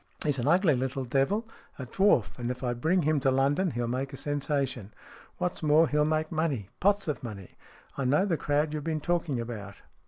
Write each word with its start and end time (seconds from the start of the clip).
He's 0.25 0.39
an 0.39 0.47
ugly 0.47 0.73
little 0.75 1.03
devil, 1.03 1.47
a 1.77 1.85
dwarf, 1.85 2.39
and 2.39 2.49
if 2.49 2.63
I 2.63 2.73
bring 2.73 3.03
him 3.03 3.19
to 3.19 3.29
London 3.29 3.69
he'll 3.69 3.85
make 3.87 4.13
a 4.13 4.17
sensation. 4.17 4.91
What's 5.37 5.61
more, 5.61 5.87
he'll 5.87 6.05
make 6.05 6.31
money. 6.31 6.71
Pots 6.79 7.07
of 7.07 7.21
money. 7.21 7.51
I 7.99 8.05
know 8.05 8.25
the 8.25 8.35
crowd 8.35 8.73
you've 8.73 8.83
been 8.83 8.99
talking 8.99 9.39
about. 9.39 9.83